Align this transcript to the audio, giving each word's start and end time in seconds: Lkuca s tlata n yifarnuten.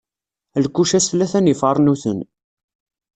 Lkuca 0.63 0.99
s 0.99 1.07
tlata 1.09 1.39
n 1.41 1.49
yifarnuten. 1.49 2.19